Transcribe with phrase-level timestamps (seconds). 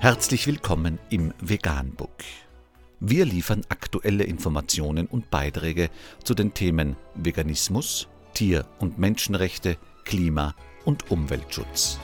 [0.00, 2.22] Herzlich willkommen im Veganbook.
[3.00, 5.90] Wir liefern aktuelle Informationen und Beiträge
[6.22, 10.54] zu den Themen Veganismus, Tier- und Menschenrechte, Klima-
[10.84, 11.98] und Umweltschutz.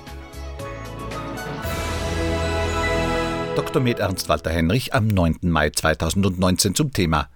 [3.55, 3.80] Dr.
[3.80, 5.39] Med Ernst Walter Henrich am 9.
[5.43, 7.29] Mai 2019 zum Thema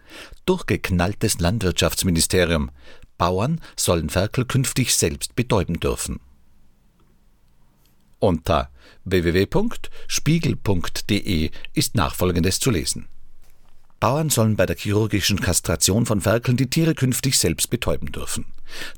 [0.44, 2.72] Durchgeknalltes Landwirtschaftsministerium.
[3.16, 6.18] Bauern sollen Ferkel künftig selbst betäuben dürfen.
[8.18, 8.70] Unter
[9.04, 13.08] www.spiegel.de ist nachfolgendes zu lesen.
[14.00, 18.44] Bauern sollen bei der chirurgischen Kastration von Ferkeln die Tiere künftig selbst betäuben dürfen.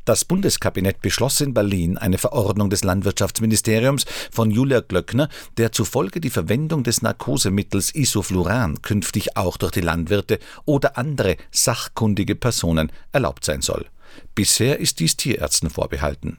[0.05, 6.29] Das Bundeskabinett beschloss in Berlin eine Verordnung des Landwirtschaftsministeriums von Julia Glöckner, der zufolge die
[6.29, 13.63] Verwendung des Narkosemittels Isofluran künftig auch durch die Landwirte oder andere sachkundige Personen erlaubt sein
[13.63, 13.87] soll.
[14.35, 16.39] Bisher ist dies Tierärzten vorbehalten.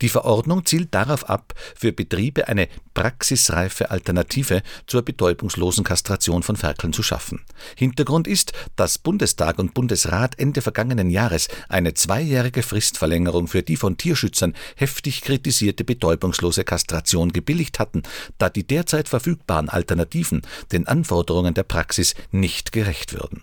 [0.00, 6.92] Die Verordnung zielt darauf ab, für Betriebe eine praxisreife Alternative zur betäubungslosen Kastration von Ferkeln
[6.92, 7.44] zu schaffen.
[7.76, 13.96] Hintergrund ist, dass Bundestag und Bundesrat Ende vergangenen Jahres eine zweijährige Fristverlängerung für die von
[13.96, 18.02] Tierschützern heftig kritisierte betäubungslose Kastration gebilligt hatten,
[18.38, 23.42] da die derzeit verfügbaren Alternativen den Anforderungen der Praxis nicht gerecht würden.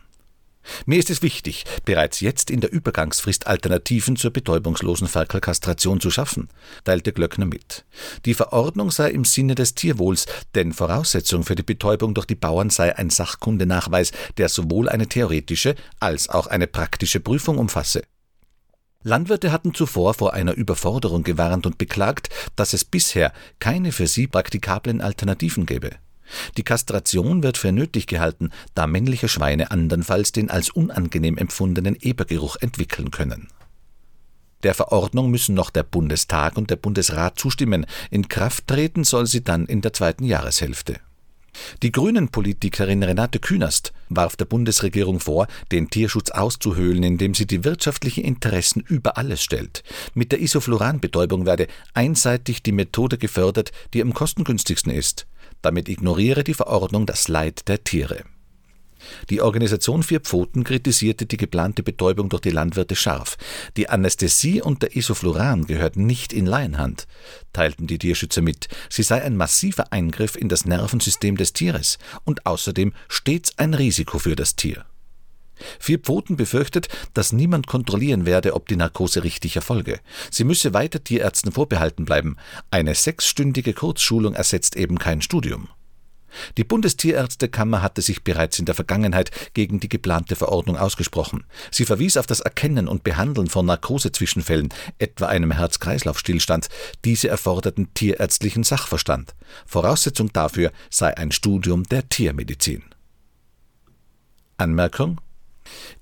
[0.86, 6.50] Mir ist es wichtig, bereits jetzt in der Übergangsfrist Alternativen zur betäubungslosen Ferkelkastration zu schaffen,
[6.84, 7.86] teilte Glöckner mit.
[8.26, 12.70] Die Verordnung sei im Sinne des Tierwohls, denn Voraussetzung für die Betäubung durch die Bauern
[12.70, 18.04] sei ein Sachkundenachweis, der sowohl eine theoretische als auch eine praktische Prüfung umfasse.
[19.04, 24.28] Landwirte hatten zuvor vor einer Überforderung gewarnt und beklagt, dass es bisher keine für sie
[24.28, 25.92] praktikablen Alternativen gäbe.
[26.58, 32.58] Die Kastration wird für nötig gehalten, da männliche Schweine andernfalls den als unangenehm empfundenen Ebergeruch
[32.60, 33.48] entwickeln können.
[34.64, 39.44] Der Verordnung müssen noch der Bundestag und der Bundesrat zustimmen, in Kraft treten soll sie
[39.44, 41.00] dann in der zweiten Jahreshälfte.
[41.84, 48.24] Die Grünen-Politikerin Renate Künast warf der Bundesregierung vor, den Tierschutz auszuhöhlen, indem sie die wirtschaftlichen
[48.24, 49.84] Interessen über alles stellt.
[50.14, 55.28] Mit der Isofluranbetäubung werde einseitig die Methode gefördert, die am kostengünstigsten ist.
[55.62, 58.24] Damit ignoriere die Verordnung das Leid der Tiere.
[59.30, 63.38] Die Organisation Vier Pfoten kritisierte die geplante Betäubung durch die Landwirte scharf.
[63.78, 67.08] Die Anästhesie unter Isofluran gehört nicht in Laienhand,
[67.54, 68.68] teilten die Tierschützer mit.
[68.90, 74.20] Sie sei ein massiver Eingriff in das Nervensystem des Tieres und außerdem stets ein Risiko
[74.20, 74.86] für das Tier.
[75.80, 80.00] Vier Pfoten befürchtet, dass niemand kontrollieren werde, ob die Narkose richtig erfolge.
[80.30, 82.38] Sie müsse weiter Tierärzten vorbehalten bleiben.
[82.72, 85.70] Eine sechsstündige Kurzschulung ersetzt eben kein Studium.
[86.58, 91.46] Die Bundestierärztekammer hatte sich bereits in der Vergangenheit gegen die geplante Verordnung ausgesprochen.
[91.72, 94.70] Sie verwies auf das Erkennen und Behandeln von Narkosezwischenfällen,
[95.00, 96.70] etwa einem Herz-Kreislauf-Stillstand.
[97.06, 99.34] Diese erforderten tierärztlichen Sachverstand.
[99.66, 102.84] Voraussetzung dafür sei ein Studium der Tiermedizin.
[104.58, 105.20] Anmerkung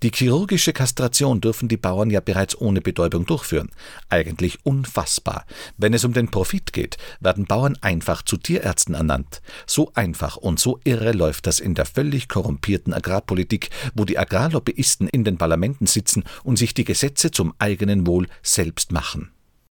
[0.04, 3.70] die chirurgische Kastration dürfen die Bauern ja bereits ohne Betäubung durchführen.
[4.10, 5.46] Eigentlich unfassbar.
[5.78, 9.42] Wenn es um den Profit geht, werden Bauern einfach zu Tierärzten ernannt.
[9.66, 15.08] So einfach und so irre läuft das in der völlig korrumpierten Agrarpolitik, wo die Agrarlobbyisten
[15.08, 19.32] in den Parlamenten sitzen und sich die Gesetze zum eigenen Wohl selbst machen.